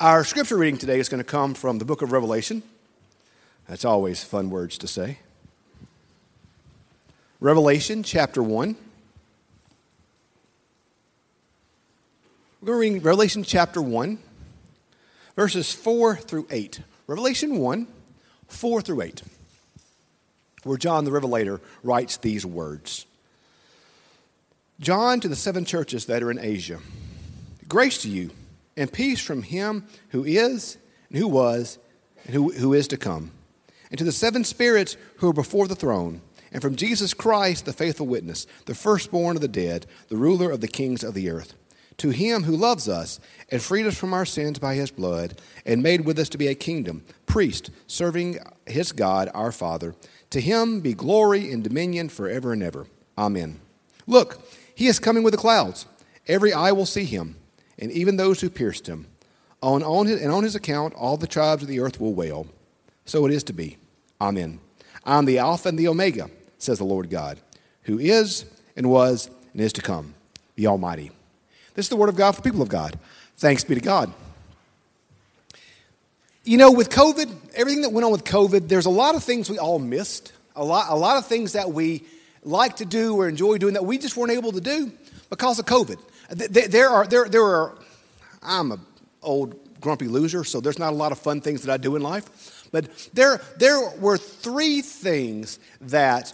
[0.00, 2.62] Our scripture reading today is going to come from the book of Revelation.
[3.68, 5.18] That's always fun words to say.
[7.38, 8.76] Revelation chapter 1.
[12.62, 14.18] We're going to read Revelation chapter 1,
[15.36, 16.80] verses 4 through 8.
[17.06, 17.86] Revelation 1,
[18.48, 19.22] 4 through 8,
[20.62, 23.04] where John the Revelator writes these words
[24.80, 26.78] John to the seven churches that are in Asia,
[27.68, 28.30] grace to you
[28.80, 30.78] and peace from him who is,
[31.10, 31.78] and who was,
[32.24, 33.30] and who, who is to come,
[33.90, 37.74] and to the seven spirits who are before the throne, and from Jesus Christ, the
[37.74, 41.54] faithful witness, the firstborn of the dead, the ruler of the kings of the earth.
[41.98, 45.82] To him who loves us and freed us from our sins by his blood, and
[45.82, 49.94] made with us to be a kingdom, priest, serving his God, our Father,
[50.30, 52.86] to him be glory and dominion forever and ever.
[53.18, 53.60] Amen.
[54.06, 54.40] Look,
[54.74, 55.84] he is coming with the clouds.
[56.26, 57.36] Every eye will see him
[57.80, 59.06] and even those who pierced him.
[59.62, 62.46] On, on his, and on his account, all the tribes of the earth will wail.
[63.04, 63.76] So it is to be.
[64.20, 64.60] Amen.
[65.04, 67.38] I'm the Alpha and the Omega, says the Lord God,
[67.82, 68.44] who is
[68.76, 70.14] and was and is to come,
[70.56, 71.10] the Almighty.
[71.74, 72.98] This is the word of God for people of God.
[73.36, 74.12] Thanks be to God.
[76.44, 79.50] You know, with COVID, everything that went on with COVID, there's a lot of things
[79.50, 80.32] we all missed.
[80.56, 82.04] A lot, a lot of things that we
[82.42, 84.90] like to do or enjoy doing that we just weren't able to do
[85.28, 85.98] because of COVID.
[86.30, 87.76] There are, there, there are,
[88.42, 88.80] I'm an
[89.22, 92.02] old grumpy loser, so there's not a lot of fun things that I do in
[92.02, 92.68] life.
[92.72, 96.32] But there, there were three things that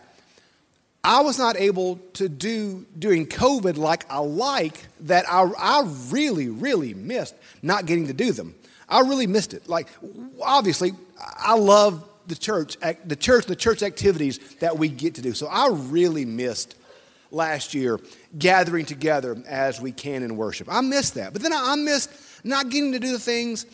[1.02, 6.48] I was not able to do during COVID like I like that I, I really,
[6.48, 8.54] really missed not getting to do them.
[8.88, 9.68] I really missed it.
[9.68, 9.88] Like,
[10.42, 15.32] obviously, I love the church, the church, the church activities that we get to do.
[15.32, 16.74] So I really missed
[17.30, 18.00] last year
[18.38, 20.68] gathering together as we can in worship.
[20.70, 21.32] I missed that.
[21.32, 22.10] But then I missed
[22.44, 23.66] not getting to do the things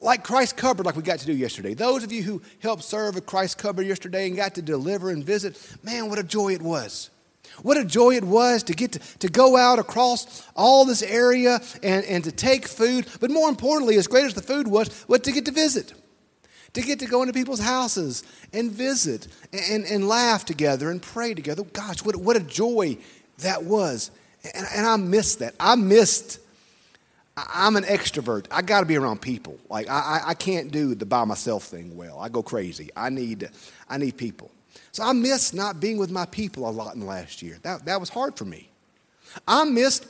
[0.00, 1.74] like Christ Cupboard, like we got to do yesterday.
[1.74, 5.24] Those of you who helped serve at Christ Cupboard yesterday and got to deliver and
[5.24, 7.10] visit, man, what a joy it was.
[7.62, 11.60] What a joy it was to get to, to go out across all this area
[11.82, 13.06] and, and to take food.
[13.20, 15.92] But more importantly, as great as the food was, what to get to visit
[16.74, 18.22] to get to go into people's houses
[18.52, 21.64] and visit and, and laugh together and pray together.
[21.64, 22.96] Gosh, what, what a joy
[23.38, 24.10] that was.
[24.54, 25.54] And, and I missed that.
[25.58, 26.40] I missed,
[27.36, 28.46] I'm an extrovert.
[28.50, 29.58] I got to be around people.
[29.68, 32.18] Like, I, I can't do the by myself thing well.
[32.18, 32.90] I go crazy.
[32.96, 33.48] I need,
[33.88, 34.50] I need people.
[34.92, 37.58] So I missed not being with my people a lot in the last year.
[37.62, 38.68] That, that was hard for me.
[39.46, 40.06] I missed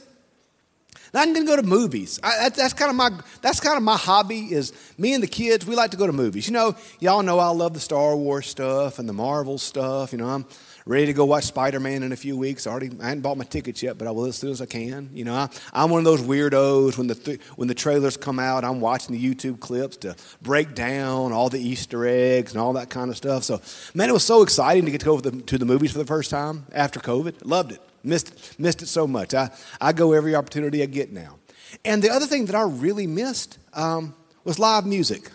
[1.13, 2.21] I didn't go to movies.
[2.23, 3.11] I, that, that's kind of my
[3.43, 4.53] that's kind of my hobby.
[4.53, 6.47] Is me and the kids we like to go to movies.
[6.47, 10.13] You know, y'all know I love the Star Wars stuff and the Marvel stuff.
[10.13, 10.47] You know, I'm
[10.87, 12.67] ready to go watch Spider Man in a few weeks.
[12.67, 14.67] I already I hadn't bought my tickets yet, but I will as soon as I
[14.67, 15.11] can.
[15.13, 18.39] You know, I, am one of those weirdos when the th- when the trailers come
[18.39, 22.75] out, I'm watching the YouTube clips to break down all the Easter eggs and all
[22.75, 23.45] that kind of stuff.
[23.45, 23.61] So,
[23.95, 25.99] man, it was so exciting to get to go to the, to the movies for
[25.99, 27.45] the first time after COVID.
[27.45, 27.83] Loved it.
[28.03, 29.35] Missed, missed it so much.
[29.35, 29.51] I,
[29.81, 31.37] I go every opportunity I get now.
[31.85, 35.31] And the other thing that I really missed um, was live music.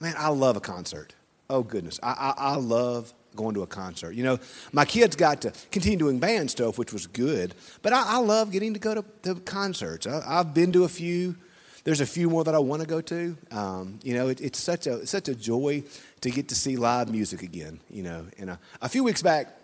[0.00, 1.14] Man, I love a concert.
[1.50, 1.98] Oh, goodness.
[2.02, 4.12] I, I, I love going to a concert.
[4.12, 4.38] You know,
[4.72, 8.50] my kids got to continue doing band stuff, which was good, but I, I love
[8.50, 10.06] getting to go to, to concerts.
[10.06, 11.36] I, have been to a few.
[11.84, 13.36] There's a few more that I want to go to.
[13.50, 15.84] Um, you know, it, it's such a such a joy
[16.20, 17.80] to get to see live music again.
[17.88, 19.57] You know, and a, a few weeks back,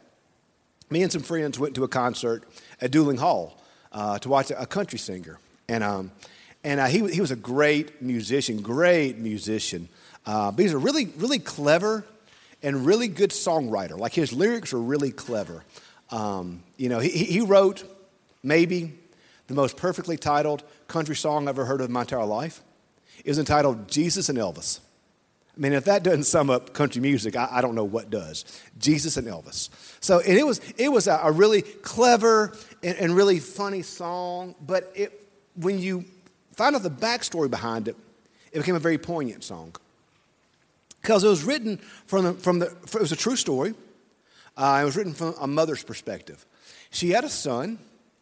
[0.90, 2.44] me and some friends went to a concert
[2.80, 3.60] at Duling Hall
[3.92, 5.38] uh, to watch a country singer.
[5.68, 6.10] And, um,
[6.62, 9.88] and uh, he, he was a great musician, great musician.
[10.26, 12.04] Uh, but he's a really, really clever
[12.62, 13.98] and really good songwriter.
[13.98, 15.64] Like his lyrics are really clever.
[16.10, 17.84] Um, you know, he, he wrote
[18.42, 18.92] maybe
[19.46, 22.62] the most perfectly titled country song I've ever heard of in my entire life.
[23.24, 24.80] It was entitled Jesus and Elvis.
[25.56, 28.44] I mean, if that doesn't sum up country music, I, I, don't know what does.
[28.78, 29.68] Jesus and Elvis.
[30.00, 34.56] So, and it was, it was a, a really clever and, and, really funny song,
[34.60, 36.04] but it, when you
[36.54, 37.96] find out the backstory behind it,
[38.50, 39.76] it became a very poignant song.
[41.00, 43.74] Because it was written from the, from the it was a true story.
[44.56, 46.44] Uh, it was written from a mother's perspective.
[46.90, 47.78] She had a son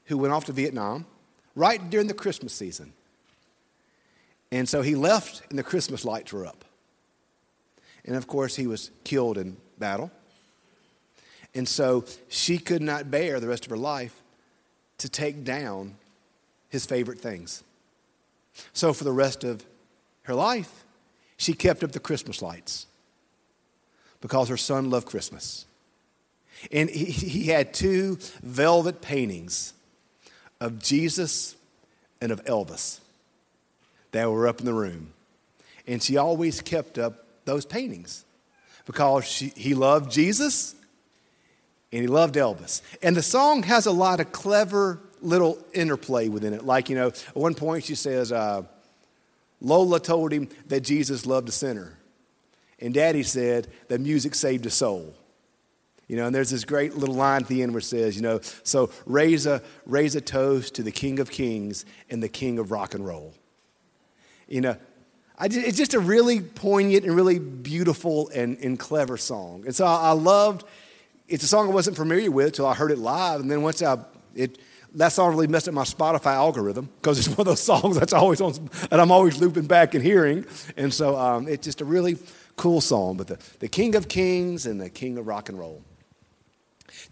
[0.07, 1.07] who went off to Vietnam
[1.55, 2.93] right during the Christmas season.
[4.51, 6.65] And so he left, and the Christmas lights were up.
[8.05, 10.11] And of course, he was killed in battle.
[11.55, 14.23] And so she could not bear the rest of her life
[14.99, 15.95] to take down
[16.69, 17.63] his favorite things.
[18.73, 19.65] So for the rest of
[20.23, 20.85] her life,
[21.37, 22.87] she kept up the Christmas lights
[24.21, 25.67] because her son loved Christmas.
[26.71, 29.75] And he, he had two velvet paintings
[30.61, 31.57] of Jesus
[32.21, 33.01] and of Elvis.
[34.13, 35.13] that were up in the room.
[35.87, 38.25] And she always kept up those paintings
[38.85, 40.75] because she, he loved Jesus
[41.93, 42.83] and he loved Elvis.
[43.03, 46.65] And the song has a lot of clever little interplay within it.
[46.65, 48.63] Like, you know, at one point she says, uh,
[49.61, 51.99] Lola told him that Jesus loved a sinner.
[52.81, 55.15] And Daddy said that music saved a soul.
[56.09, 58.23] You know, and there's this great little line at the end where it says, you
[58.23, 62.59] know, so raise a, raise a toast to the King of Kings and the King
[62.59, 63.33] of Rock and Roll.
[64.49, 64.77] You know,
[65.49, 69.65] just, it's just a really poignant and really beautiful and, and clever song.
[69.65, 70.65] And so I, I, loved,
[71.29, 73.41] it's a song I wasn't familiar with until I heard it live.
[73.41, 73.99] And then once I,
[74.35, 74.59] it,
[74.95, 78.13] that song really messed up my Spotify algorithm because it's one of those songs that's
[78.13, 78.53] always on,
[78.91, 80.45] and I'm always looping back and hearing.
[80.77, 82.19] And so um, it's just a really
[82.57, 83.17] cool song.
[83.17, 85.83] But the, the King of Kings and the King of Rock and Roll.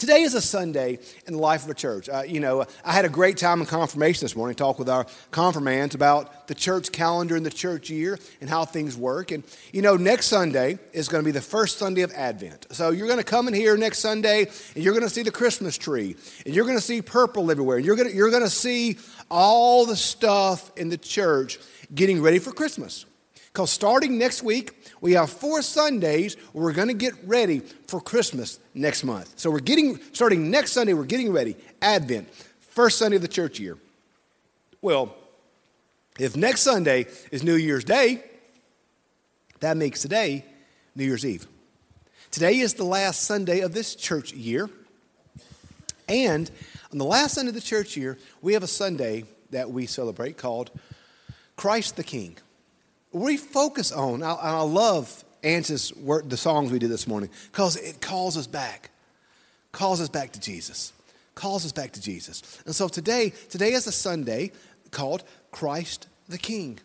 [0.01, 2.09] Today is a Sunday in the life of a church.
[2.09, 5.05] Uh, you know, I had a great time in confirmation this morning, talk with our
[5.31, 9.31] confirmands about the church calendar and the church year and how things work.
[9.31, 9.45] And,
[9.75, 12.67] you know, next Sunday is going to be the first Sunday of Advent.
[12.71, 15.31] So you're going to come in here next Sunday and you're going to see the
[15.31, 16.17] Christmas tree
[16.47, 17.77] and you're going to see purple everywhere.
[17.77, 18.97] And you're going to, you're going to see
[19.31, 21.59] all the stuff in the church
[21.95, 23.05] getting ready for Christmas.
[23.53, 28.01] Because starting next week, we have four Sundays where we're going to get ready for
[28.01, 29.33] Christmas next month.
[29.37, 31.57] So we're getting, starting next Sunday, we're getting ready.
[31.83, 33.77] Advent, first Sunday of the church year.
[34.81, 35.17] Well,
[36.19, 38.23] if next Sunday is New Year's Day,
[39.59, 40.45] that makes today
[40.95, 41.47] New Year's Eve.
[42.31, 44.71] Today is the last Sunday of this church year.
[46.09, 46.49] And
[46.93, 50.37] on the last Sunday of the church year, we have a Sunday that we celebrate
[50.39, 50.71] called
[51.57, 52.37] Christ the King
[53.13, 55.93] we focus on, I, I love Ance's
[56.25, 58.91] the songs we did this morning, because it calls us back,
[59.73, 60.93] calls us back to Jesus,
[61.35, 62.61] calls us back to Jesus.
[62.67, 64.53] And so today, today is a Sunday
[64.91, 66.79] called Christ the King.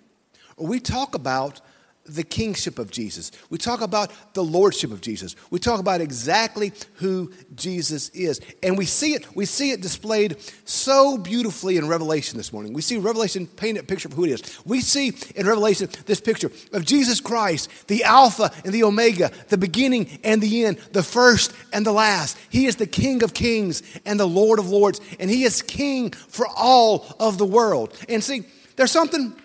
[0.57, 1.62] We talk about
[2.07, 3.31] the kingship of Jesus.
[3.50, 5.36] We talk about the lordship of Jesus.
[5.50, 8.40] We talk about exactly who Jesus is.
[8.62, 12.74] And we see it, we see it displayed so beautifully in Revelation this morning.
[12.74, 14.60] We see Revelation paint a picture of who it is.
[14.66, 19.57] We see in Revelation this picture of Jesus Christ, the Alpha and the Omega, the
[19.57, 22.38] beginning and the end, the first and the last.
[22.50, 26.12] He is the King of kings and the Lord of lords, and He is King
[26.12, 27.98] for all of the world.
[28.07, 28.44] And see,
[28.75, 29.36] there's something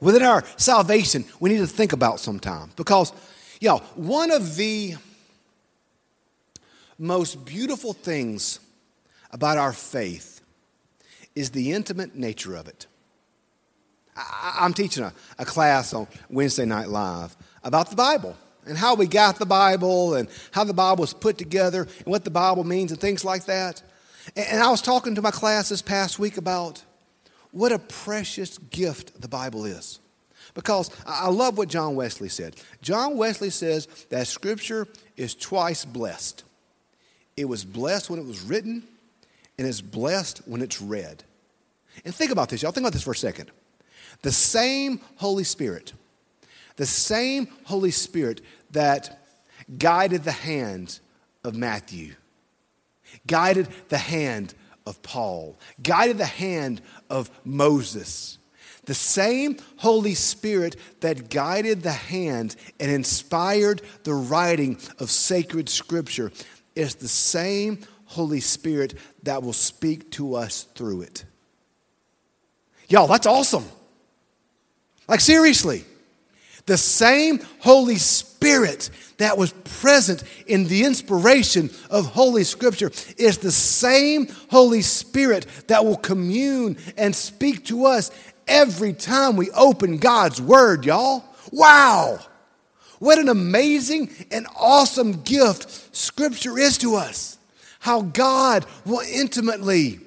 [0.00, 3.12] within our salvation we need to think about sometimes because
[3.60, 4.94] you know one of the
[6.98, 8.60] most beautiful things
[9.30, 10.40] about our faith
[11.34, 12.86] is the intimate nature of it.
[14.16, 18.34] I, am teaching a, a class on wednesday night live about the bible
[18.66, 22.24] and how we got the bible and how the bible was put together and what
[22.24, 23.82] the bible means and things like that.
[24.34, 26.82] And, and i was talking to my class this past week about
[27.56, 29.98] what a precious gift the Bible is.
[30.52, 32.54] Because I love what John Wesley said.
[32.82, 34.86] John Wesley says that Scripture
[35.16, 36.44] is twice blessed.
[37.34, 38.82] It was blessed when it was written,
[39.56, 41.24] and it's blessed when it's read.
[42.04, 42.72] And think about this, y'all.
[42.72, 43.50] Think about this for a second.
[44.20, 45.94] The same Holy Spirit,
[46.76, 48.42] the same Holy Spirit
[48.72, 49.18] that
[49.78, 51.00] guided the hand
[51.42, 52.16] of Matthew,
[53.26, 54.54] guided the hand
[54.86, 56.80] of Paul, guided the hand
[57.10, 58.38] of Moses.
[58.84, 66.30] The same Holy Spirit that guided the hand and inspired the writing of sacred scripture
[66.76, 68.94] is the same Holy Spirit
[69.24, 71.24] that will speak to us through it.
[72.88, 73.64] Y'all, that's awesome.
[75.08, 75.84] Like, seriously.
[76.66, 83.52] The same Holy Spirit that was present in the inspiration of Holy Scripture is the
[83.52, 88.10] same Holy Spirit that will commune and speak to us
[88.48, 91.24] every time we open God's Word, y'all.
[91.52, 92.18] Wow!
[92.98, 97.38] What an amazing and awesome gift Scripture is to us.
[97.78, 100.00] How God will intimately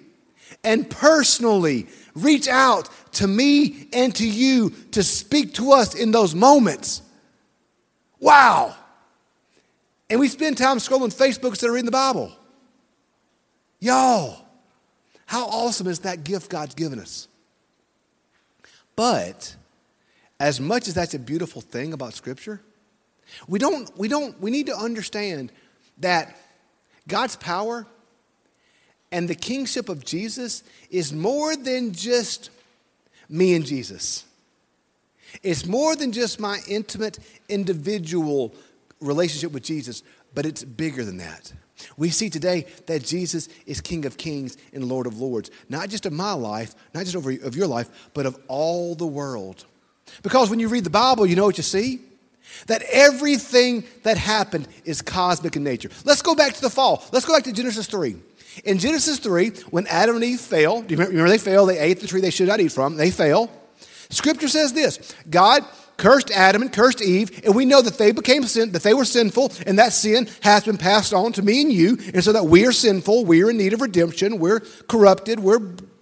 [0.63, 6.35] and personally reach out to me and to you to speak to us in those
[6.35, 7.01] moments.
[8.19, 8.75] Wow.
[10.09, 12.31] And we spend time scrolling Facebook instead of reading the Bible.
[13.79, 14.45] Y'all,
[15.25, 17.27] how awesome is that gift God's given us?
[18.95, 19.55] But
[20.39, 22.61] as much as that's a beautiful thing about Scripture,
[23.47, 25.51] we don't, we don't, we need to understand
[25.99, 26.35] that
[27.07, 27.85] God's power
[29.11, 32.49] and the kingship of Jesus is more than just
[33.29, 34.25] me and Jesus.
[35.43, 38.53] It's more than just my intimate individual
[38.99, 40.03] relationship with Jesus.
[40.33, 41.51] but it's bigger than that.
[41.97, 46.05] We see today that Jesus is King of Kings and Lord of Lords, not just
[46.05, 49.65] of my life, not just over of your life, but of all the world.
[50.21, 52.01] Because when you read the Bible, you know what you see?
[52.67, 55.89] That everything that happened is cosmic in nature.
[56.05, 57.03] Let's go back to the fall.
[57.11, 58.15] Let's go back to Genesis 3.
[58.65, 61.65] In Genesis 3, when Adam and Eve fell, do you remember they fell?
[61.65, 62.95] They ate the tree they should not eat from.
[62.95, 63.49] They fell.
[64.09, 65.63] Scripture says this God
[65.97, 69.05] cursed Adam and cursed Eve, and we know that they became sin, that they were
[69.05, 72.45] sinful, and that sin has been passed on to me and you, and so that
[72.45, 75.59] we are sinful, we are in need of redemption, we're corrupted, we're,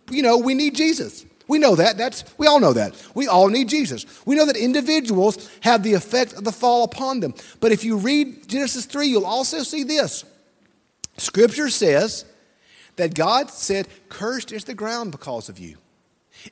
[0.10, 1.26] you know, we need Jesus.
[1.48, 1.98] We know that.
[1.98, 2.94] That's we all know that.
[3.16, 4.06] We all need Jesus.
[4.26, 7.34] We know that individuals have the effect of the fall upon them.
[7.60, 10.26] But if you read Genesis 3, you'll also see this.
[11.18, 12.26] Scripture says
[12.98, 15.78] that God said, Cursed is the ground because of you.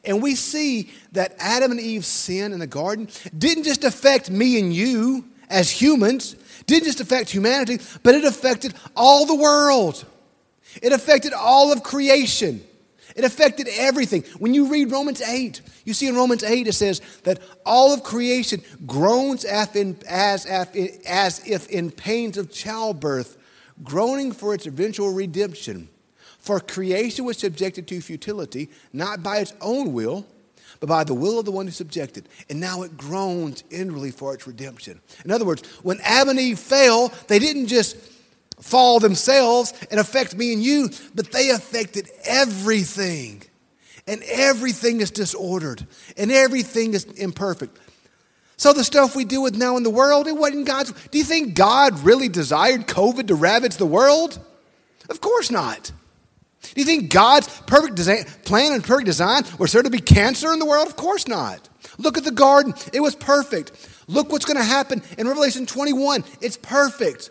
[0.04, 4.60] And we see that Adam and Eve's sin in the garden didn't just affect me
[4.60, 6.36] and you as humans,
[6.66, 10.04] didn't just affect humanity, but it affected all the world.
[10.82, 12.64] It affected all of creation.
[13.16, 14.24] It affected everything.
[14.40, 18.04] When you read Romans 8, you see in Romans 8 it says that all of
[18.04, 19.74] creation groans as,
[20.06, 20.46] as,
[21.48, 23.38] if in pains of childbirth,
[23.84, 25.88] groaning for its eventual redemption.
[26.40, 30.26] For creation was subjected to futility, not by its own will,
[30.82, 32.28] but by the will of the one who subjected.
[32.50, 35.00] And now it groans inwardly for its redemption.
[35.24, 37.96] In other words, when Adam and Eve fell, they didn't just
[38.60, 43.44] fall themselves and affect me and you, but they affected everything.
[44.08, 45.86] And everything is disordered,
[46.16, 47.76] and everything is imperfect.
[48.58, 50.92] So the stuff we deal with now in the world, it wasn't God's.
[51.10, 54.40] Do you think God really desired COVID to ravage the world?
[55.10, 55.92] Of course not.
[56.62, 60.52] Do you think God's perfect design, plan and perfect design was there to be cancer
[60.54, 60.88] in the world?
[60.88, 61.68] Of course not.
[61.98, 62.74] Look at the garden.
[62.94, 63.72] It was perfect.
[64.08, 66.24] Look what's going to happen in Revelation 21.
[66.42, 67.30] It's perfect.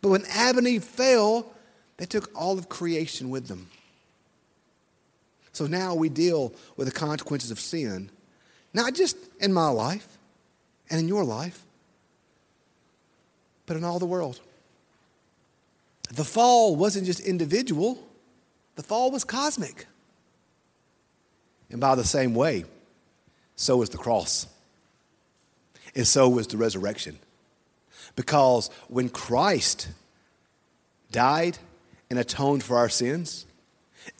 [0.00, 1.52] But when Adam and Eve fell,
[1.96, 3.68] they took all of creation with them.
[5.52, 8.10] So now we deal with the consequences of sin,
[8.72, 10.18] not just in my life
[10.88, 11.64] and in your life,
[13.66, 14.40] but in all the world.
[16.10, 17.98] The fall wasn't just individual,
[18.76, 19.86] the fall was cosmic.
[21.70, 22.64] And by the same way,
[23.56, 24.46] so was the cross.
[25.94, 27.18] And so was the resurrection.
[28.16, 29.88] Because when Christ
[31.10, 31.58] died
[32.10, 33.46] and atoned for our sins,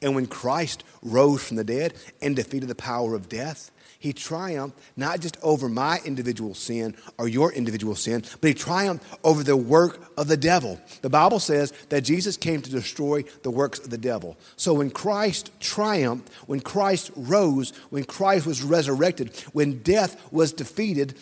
[0.01, 4.79] and when Christ rose from the dead and defeated the power of death, he triumphed
[4.95, 9.57] not just over my individual sin or your individual sin, but he triumphed over the
[9.57, 10.79] work of the devil.
[11.01, 14.37] The Bible says that Jesus came to destroy the works of the devil.
[14.55, 21.17] So when Christ triumphed, when Christ rose, when Christ was resurrected, when death was defeated,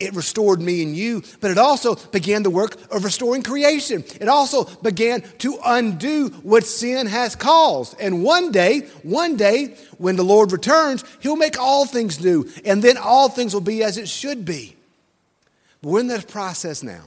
[0.00, 4.04] it restored me and you, but it also began the work of restoring creation.
[4.20, 8.00] It also began to undo what sin has caused.
[8.00, 12.82] And one day, one day, when the Lord returns, He'll make all things new, and
[12.82, 14.76] then all things will be as it should be.
[15.82, 17.02] But we're in this process now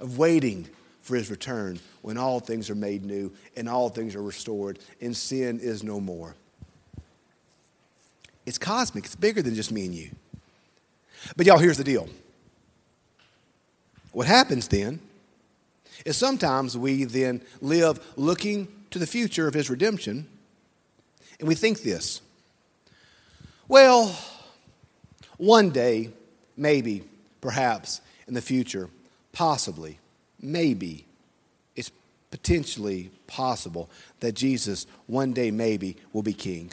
[0.00, 0.66] of waiting
[1.02, 5.14] for His return when all things are made new and all things are restored and
[5.14, 6.34] sin is no more.
[8.46, 10.10] It's cosmic, it's bigger than just me and you.
[11.36, 12.08] But y'all, here's the deal.
[14.12, 15.00] What happens then
[16.04, 20.26] is sometimes we then live looking to the future of his redemption,
[21.38, 22.20] and we think this
[23.66, 24.14] well,
[25.38, 26.10] one day,
[26.56, 27.02] maybe,
[27.40, 28.90] perhaps, in the future,
[29.32, 29.98] possibly,
[30.40, 31.06] maybe,
[31.74, 31.90] it's
[32.30, 33.88] potentially possible
[34.20, 36.72] that Jesus one day, maybe, will be king.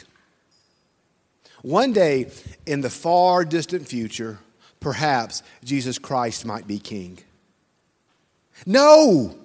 [1.62, 2.30] One day
[2.66, 4.38] in the far distant future,
[4.80, 7.18] perhaps Jesus Christ might be king.
[8.66, 9.36] No,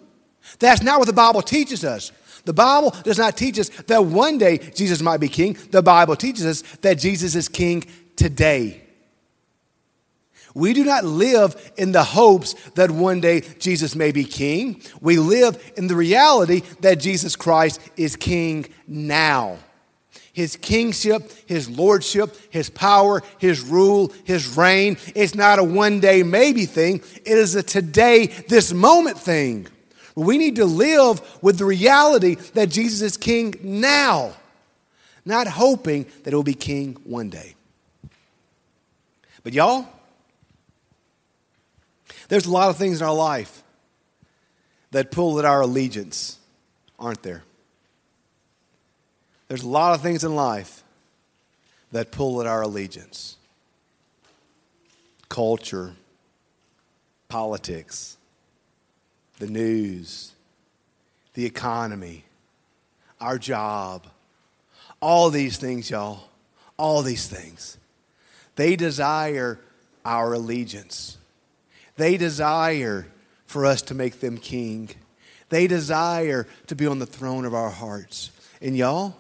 [0.60, 2.12] that's not what the Bible teaches us.
[2.46, 5.58] The Bible does not teach us that one day Jesus might be king.
[5.72, 7.84] The Bible teaches us that Jesus is king
[8.16, 8.82] today.
[10.56, 14.82] We do not live in the hopes that one day Jesus may be king.
[15.02, 19.60] We live in the reality that Jesus Christ is king now
[20.38, 24.96] his kingship, his lordship, his power, his rule, his reign.
[25.16, 29.66] It's not a one day maybe thing, it is a today, this moment thing.
[30.14, 34.34] We need to live with the reality that Jesus is king now,
[35.26, 37.56] not hoping that he'll be king one day.
[39.44, 39.88] But y'all,
[42.28, 43.64] there's a lot of things in our life
[44.92, 46.38] that pull at our allegiance,
[47.00, 47.42] aren't there?
[49.48, 50.84] There's a lot of things in life
[51.92, 53.38] that pull at our allegiance
[55.30, 55.94] culture,
[57.28, 58.18] politics,
[59.40, 60.32] the news,
[61.34, 62.24] the economy,
[63.20, 64.08] our job,
[65.02, 66.30] all these things, y'all,
[66.78, 67.78] all these things.
[68.56, 69.60] They desire
[70.06, 71.18] our allegiance.
[71.98, 73.08] They desire
[73.46, 74.90] for us to make them king.
[75.50, 78.32] They desire to be on the throne of our hearts.
[78.62, 79.16] And y'all,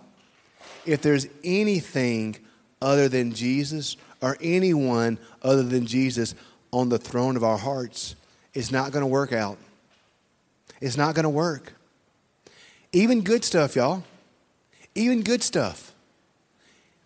[0.87, 2.37] if there's anything
[2.81, 6.33] other than Jesus or anyone other than Jesus
[6.71, 8.15] on the throne of our hearts,
[8.53, 9.57] it's not going to work out.
[10.81, 11.73] It's not going to work.
[12.91, 14.03] Even good stuff, y'all.
[14.95, 15.93] Even good stuff.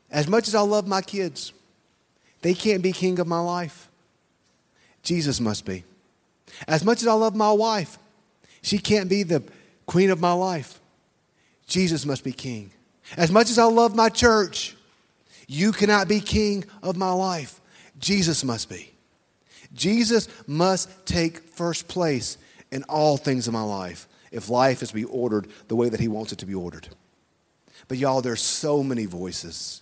[0.10, 1.54] As much as I love my kids,
[2.42, 3.90] they can't be king of my life.
[5.04, 5.84] Jesus must be.
[6.68, 7.98] As much as I love my wife,
[8.62, 9.44] she can't be the
[9.86, 10.80] queen of my life.
[11.68, 12.72] Jesus must be king.
[13.18, 14.76] As much as I love my church,
[15.48, 17.60] you cannot be king of my life.
[18.00, 18.92] Jesus must be.
[19.74, 22.38] Jesus must take first place
[22.72, 26.00] in all things in my life if life is to be ordered the way that
[26.00, 26.88] he wants it to be ordered.
[27.88, 29.82] But y'all, there's so many voices.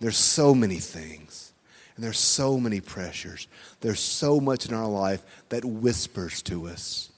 [0.00, 1.52] There's so many things.
[1.94, 3.48] And there's so many pressures.
[3.80, 7.10] There's so much in our life that whispers to us,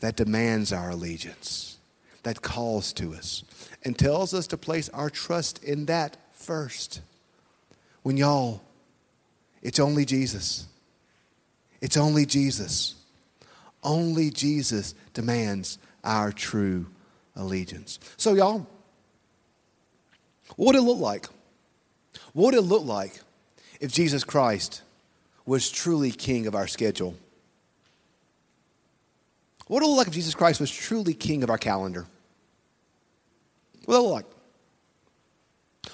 [0.00, 1.77] that demands our allegiance,
[2.22, 3.44] that calls to us,
[3.84, 7.00] and tells us to place our trust in that first.
[8.02, 8.62] When y'all,
[9.62, 10.66] it's only Jesus.
[11.80, 12.94] It's only Jesus.
[13.82, 16.86] Only Jesus demands our true
[17.36, 17.98] allegiance.
[18.16, 18.66] So, y'all,
[20.56, 21.26] what would it look like?
[22.32, 23.20] What would it look like
[23.80, 24.82] if Jesus Christ
[25.46, 27.14] was truly king of our schedule?
[29.68, 32.06] What would it look like if Jesus Christ was truly king of our calendar?
[33.84, 34.26] What would it look like?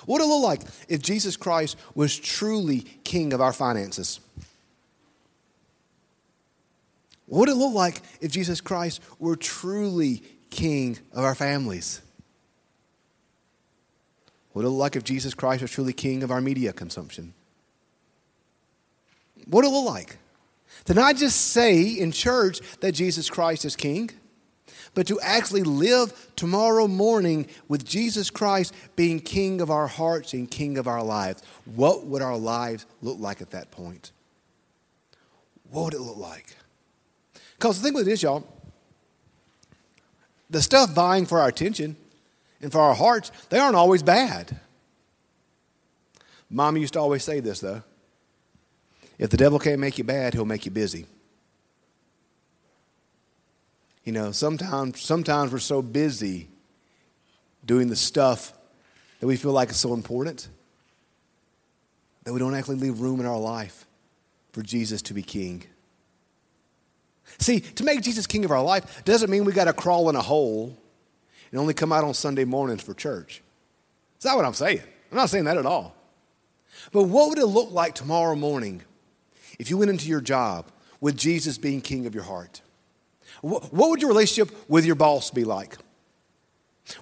[0.06, 4.20] What would it look like if Jesus Christ was truly king of our finances?
[7.26, 12.00] What would it look like if Jesus Christ were truly king of our families?
[14.52, 17.34] What would it look like if Jesus Christ was truly king of our media consumption?
[19.46, 20.18] What would it look like?
[20.86, 24.10] To not just say in church that Jesus Christ is king,
[24.94, 30.50] but to actually live tomorrow morning with Jesus Christ being king of our hearts and
[30.50, 31.42] king of our lives.
[31.64, 34.12] What would our lives look like at that point?
[35.70, 36.56] What would it look like?
[37.58, 38.46] Because the thing with this, y'all,
[40.50, 41.96] the stuff vying for our attention
[42.60, 44.60] and for our hearts, they aren't always bad.
[46.48, 47.82] Mom used to always say this, though.
[49.18, 51.06] If the devil can't make you bad, he'll make you busy.
[54.04, 56.48] You know, sometimes, sometimes we're so busy
[57.64, 58.52] doing the stuff
[59.20, 60.48] that we feel like is so important
[62.24, 63.86] that we don't actually leave room in our life
[64.52, 65.64] for Jesus to be king.
[67.38, 70.16] See, to make Jesus king of our life doesn't mean we got to crawl in
[70.16, 70.76] a hole
[71.50, 73.42] and only come out on Sunday mornings for church.
[74.18, 74.82] Is that what I'm saying?
[75.10, 75.94] I'm not saying that at all.
[76.92, 78.82] But what would it look like tomorrow morning
[79.58, 82.62] if you went into your job with Jesus being king of your heart?
[83.40, 85.76] What would your relationship with your boss be like?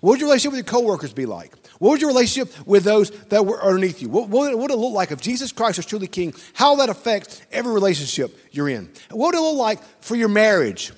[0.00, 1.52] What would your relationship with your coworkers be like?
[1.78, 4.08] What would your relationship with those that were underneath you?
[4.08, 6.34] What, would it look like if Jesus Christ was truly king?
[6.54, 8.90] How that affect every relationship you're in?
[9.10, 10.92] What would it look like for your marriage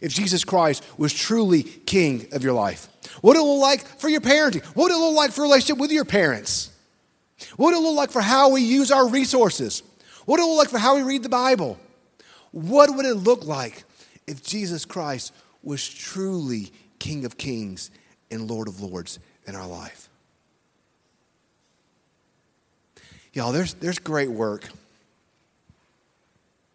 [0.00, 2.88] if Jesus Christ was truly king of your life?
[3.20, 4.64] What would it look like for your parenting?
[4.76, 6.70] What would it look like for relationship with your parents?
[7.56, 9.82] What would it look like for how we use our resources?
[10.28, 11.78] What would it look like for how we read the Bible?
[12.52, 13.84] What would it look like
[14.26, 17.90] if Jesus Christ was truly King of Kings
[18.30, 20.10] and Lord of Lords in our life.
[23.32, 24.68] Y'all, there's, there's great work.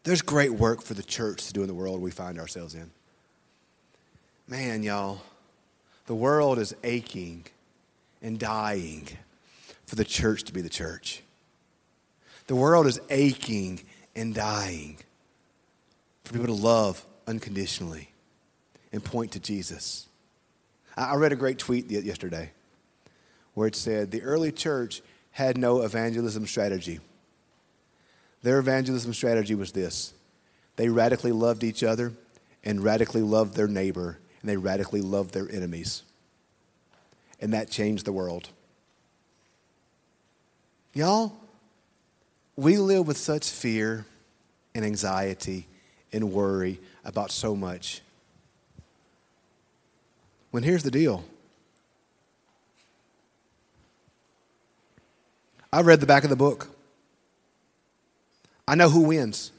[0.04, 2.90] There's great work for the church to do in the world we find ourselves in.
[4.48, 5.22] Man, y'all,
[6.08, 7.46] the world is aching
[8.20, 9.08] and dying
[9.86, 11.22] for the church to be the church.
[12.48, 13.82] The world is aching
[14.16, 14.98] and dying
[16.24, 18.10] for people to love unconditionally
[18.92, 20.08] and point to Jesus.
[20.96, 22.52] I read a great tweet yesterday
[23.54, 25.02] where it said the early church
[25.32, 27.00] had no evangelism strategy.
[28.44, 30.14] Their evangelism strategy was this
[30.76, 32.14] they radically loved each other
[32.64, 36.04] and radically loved their neighbor and they radically loved their enemies.
[37.40, 38.50] And that changed the world.
[40.94, 41.34] Y'all,
[42.56, 44.06] we live with such fear
[44.76, 45.68] and anxiety
[46.12, 48.02] and worry about so much.
[50.52, 51.24] When here's the deal
[55.72, 56.70] I read the back of the book,
[58.68, 59.52] I know who wins.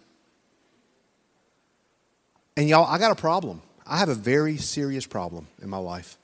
[2.56, 3.62] And y'all, I got a problem.
[3.84, 6.16] I have a very serious problem in my life.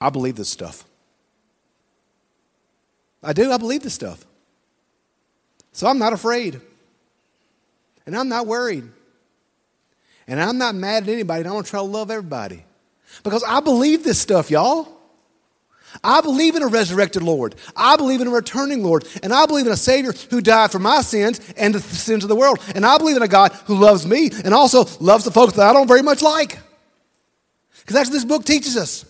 [0.00, 0.84] I believe this stuff.
[3.22, 4.24] I do, I believe this stuff.
[5.74, 6.60] So I'm not afraid.
[8.06, 8.84] And I'm not worried.
[10.26, 11.40] And I'm not mad at anybody.
[11.40, 12.64] And I'm going to try to love everybody.
[13.22, 14.88] Because I believe this stuff, y'all.
[16.02, 17.56] I believe in a resurrected Lord.
[17.76, 19.06] I believe in a returning Lord.
[19.22, 22.28] And I believe in a Savior who died for my sins and the sins of
[22.28, 22.60] the world.
[22.74, 25.68] And I believe in a God who loves me and also loves the folks that
[25.68, 26.58] I don't very much like.
[27.80, 29.04] Because that's what this book teaches us.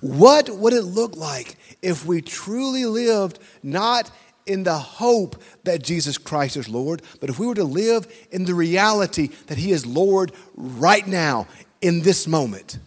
[0.00, 4.10] What would it look like if we truly lived not
[4.46, 8.44] in the hope that Jesus Christ is Lord, but if we were to live in
[8.44, 11.46] the reality that He is Lord right now
[11.80, 12.78] in this moment?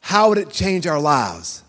[0.00, 1.62] How would it change our lives?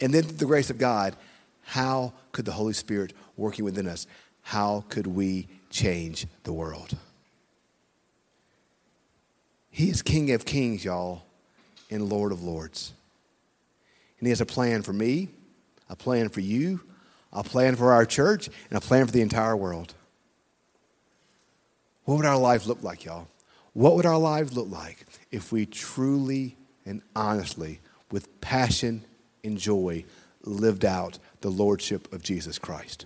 [0.00, 1.16] And then, through the grace of God,
[1.62, 4.06] how could the Holy Spirit working within us,
[4.42, 6.96] how could we change the world?
[9.70, 11.22] He is King of Kings, y'all,
[11.90, 12.92] and Lord of Lords.
[14.18, 15.28] And He has a plan for me,
[15.88, 16.80] a plan for you,
[17.32, 19.94] a plan for our church, and a plan for the entire world.
[22.04, 23.28] What would our lives look like, y'all?
[23.74, 29.04] What would our lives look like if we truly and honestly, with passion
[29.44, 30.04] and joy,
[30.42, 33.04] lived out the Lordship of Jesus Christ?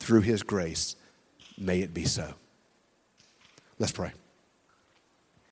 [0.00, 0.96] Through His grace,
[1.56, 2.34] may it be so.
[3.78, 4.10] Let's pray.